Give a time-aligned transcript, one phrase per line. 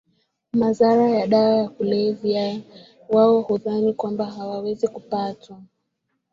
[0.53, 2.61] madhara ya dawa za kulevya
[3.09, 5.63] Wao hudhani kwamba hawawezi kupatwa